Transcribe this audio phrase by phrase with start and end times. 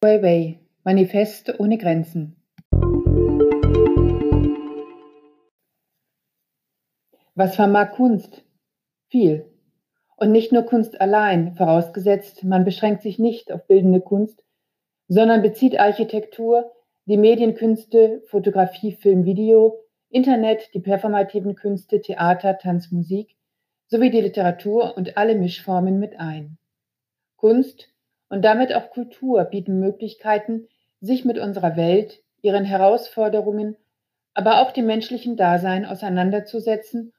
[0.00, 2.36] Weiwei Manifest ohne Grenzen
[7.34, 8.44] Was vermag Kunst?
[9.08, 9.50] Viel.
[10.16, 14.44] Und nicht nur Kunst allein, vorausgesetzt, man beschränkt sich nicht auf bildende Kunst,
[15.08, 16.70] sondern bezieht Architektur,
[17.06, 19.80] die Medienkünste, Fotografie, Film, Video,
[20.10, 23.34] Internet, die performativen Künste, Theater, Tanz, Musik
[23.88, 26.56] sowie die Literatur und alle Mischformen mit ein.
[27.34, 27.92] Kunst
[28.28, 30.68] und damit auch Kultur bieten Möglichkeiten,
[31.00, 33.76] sich mit unserer Welt, ihren Herausforderungen,
[34.34, 37.12] aber auch dem menschlichen Dasein auseinanderzusetzen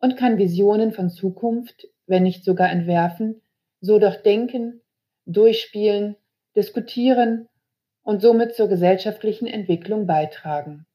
[0.00, 3.40] und kann Visionen von Zukunft, wenn nicht sogar entwerfen,
[3.80, 4.80] so doch denken,
[5.26, 6.16] durchspielen,
[6.56, 7.48] diskutieren
[8.02, 10.86] und somit zur gesellschaftlichen Entwicklung beitragen.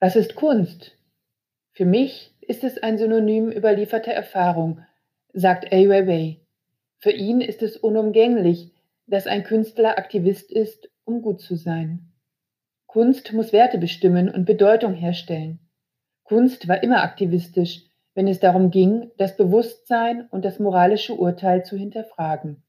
[0.00, 0.96] Was ist Kunst?
[1.72, 4.80] Für mich ist es ein Synonym überlieferter Erfahrung,
[5.32, 6.45] sagt Ai Weiwei.
[6.98, 8.72] Für ihn ist es unumgänglich,
[9.06, 12.12] dass ein Künstler Aktivist ist, um gut zu sein.
[12.86, 15.60] Kunst muss Werte bestimmen und Bedeutung herstellen.
[16.24, 21.76] Kunst war immer aktivistisch, wenn es darum ging, das Bewusstsein und das moralische Urteil zu
[21.76, 22.62] hinterfragen.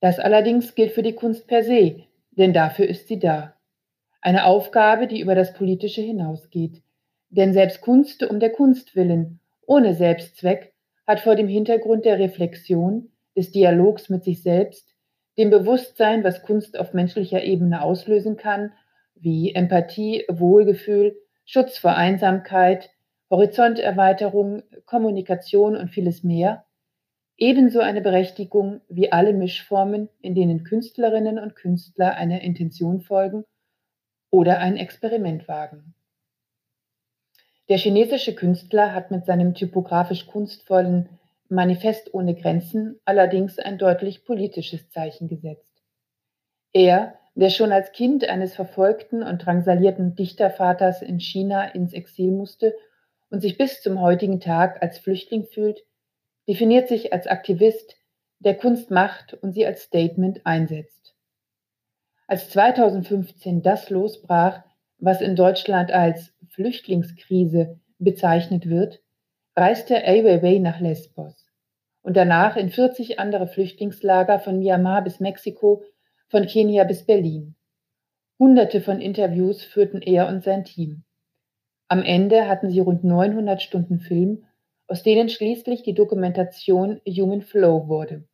[0.00, 3.54] Das allerdings gilt für die Kunst per se, denn dafür ist sie da.
[4.20, 6.82] Eine Aufgabe, die über das Politische hinausgeht.
[7.30, 10.72] Denn selbst Kunst um der Kunst willen, ohne Selbstzweck,
[11.08, 14.94] hat vor dem Hintergrund der Reflexion, des Dialogs mit sich selbst,
[15.38, 18.72] dem Bewusstsein, was Kunst auf menschlicher Ebene auslösen kann,
[19.14, 22.90] wie Empathie, Wohlgefühl, Schutz vor Einsamkeit,
[23.30, 26.64] Horizonterweiterung, Kommunikation und vieles mehr,
[27.38, 33.44] ebenso eine Berechtigung wie alle Mischformen, in denen Künstlerinnen und Künstler einer Intention folgen
[34.30, 35.94] oder ein Experiment wagen.
[37.68, 41.08] Der chinesische Künstler hat mit seinem typografisch kunstvollen
[41.50, 45.82] Manifest ohne Grenzen allerdings ein deutlich politisches Zeichen gesetzt.
[46.72, 52.74] Er, der schon als Kind eines verfolgten und drangsalierten Dichtervaters in China ins Exil musste
[53.30, 55.84] und sich bis zum heutigen Tag als Flüchtling fühlt,
[56.48, 57.96] definiert sich als Aktivist,
[58.40, 61.14] der Kunst macht und sie als Statement einsetzt.
[62.26, 64.62] Als 2015 das losbrach,
[64.98, 69.00] was in Deutschland als Flüchtlingskrise bezeichnet wird,
[69.56, 71.46] reiste Ai Weiwei nach Lesbos
[72.02, 75.84] und danach in 40 andere Flüchtlingslager von Myanmar bis Mexiko,
[76.28, 77.54] von Kenia bis Berlin.
[78.38, 81.04] Hunderte von Interviews führten er und sein Team.
[81.88, 84.44] Am Ende hatten sie rund 900 Stunden Film,
[84.86, 88.24] aus denen schließlich die Dokumentation Human Flow wurde.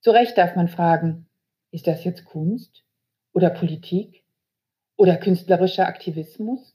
[0.00, 1.26] Zu Recht darf man fragen,
[1.70, 2.84] ist das jetzt Kunst
[3.32, 4.22] oder Politik
[4.96, 6.74] oder künstlerischer Aktivismus?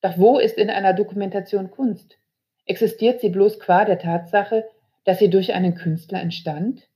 [0.00, 2.18] Doch wo ist in einer Dokumentation Kunst?
[2.66, 4.68] Existiert sie bloß qua der Tatsache,
[5.04, 6.88] dass sie durch einen Künstler entstand?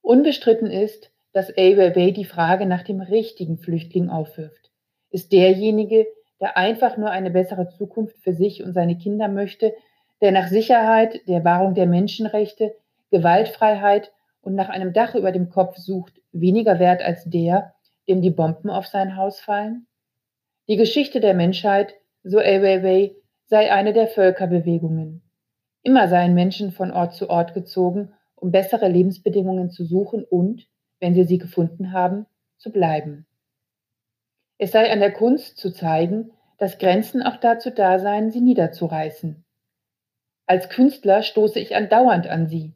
[0.00, 4.70] Unbestritten ist, dass Ai Weiwei die Frage nach dem richtigen Flüchtling aufwirft.
[5.10, 6.06] Ist derjenige,
[6.40, 9.74] der einfach nur eine bessere Zukunft für sich und seine Kinder möchte,
[10.20, 12.74] der nach Sicherheit, der Wahrung der Menschenrechte,
[13.10, 17.74] Gewaltfreiheit und nach einem Dach über dem Kopf sucht, weniger wert als der,
[18.08, 19.86] dem die Bomben auf sein Haus fallen?
[20.68, 23.14] Die Geschichte der Menschheit, so Ai Weiwei,
[23.46, 25.22] sei eine der Völkerbewegungen.
[25.82, 30.68] Immer seien Menschen von Ort zu Ort gezogen, um bessere Lebensbedingungen zu suchen und,
[31.00, 32.26] wenn sie sie gefunden haben,
[32.58, 33.26] zu bleiben.
[34.58, 39.44] Es sei an der Kunst zu zeigen, dass Grenzen auch dazu da seien, sie niederzureißen.
[40.46, 42.74] Als Künstler stoße ich andauernd an sie.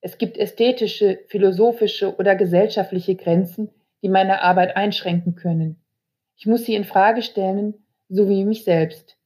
[0.00, 3.70] Es gibt ästhetische, philosophische oder gesellschaftliche Grenzen,
[4.04, 5.82] die meine Arbeit einschränken können.
[6.36, 9.16] Ich muss sie in Frage stellen, so wie mich selbst.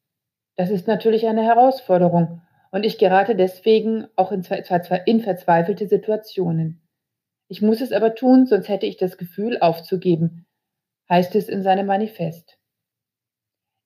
[0.54, 4.46] Das ist natürlich eine Herausforderung und ich gerate deswegen auch in,
[5.06, 6.80] in verzweifelte Situationen.
[7.48, 10.46] Ich muss es aber tun, sonst hätte ich das Gefühl aufzugeben,
[11.10, 12.56] heißt es in seinem Manifest.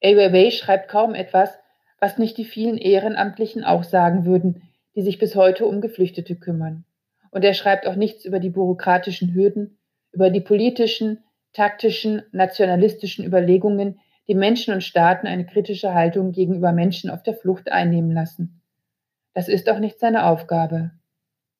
[0.04, 1.58] Ai Weiwei schreibt kaum etwas,
[2.00, 6.84] was nicht die vielen Ehrenamtlichen auch sagen würden, die sich bis heute um Geflüchtete kümmern.
[7.31, 9.78] Und er schreibt auch nichts über die bürokratischen Hürden,
[10.12, 17.11] über die politischen, taktischen, nationalistischen Überlegungen, die Menschen und Staaten eine kritische Haltung gegenüber Menschen
[17.11, 18.62] auf der Flucht einnehmen lassen.
[19.35, 20.93] Das ist auch nicht seine Aufgabe.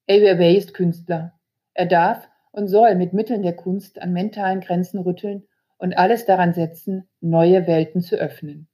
[0.08, 1.32] Ai Weiwei ist Künstler.
[1.75, 5.44] Er darf und soll mit Mitteln der Kunst an mentalen Grenzen rütteln
[5.78, 8.69] und alles daran setzen, neue Welten zu öffnen.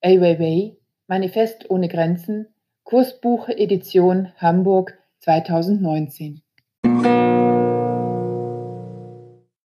[0.00, 0.76] Ai Weiwei,
[1.08, 2.46] Manifest ohne Grenzen,
[2.84, 6.42] Kursbuch Edition Hamburg 2019.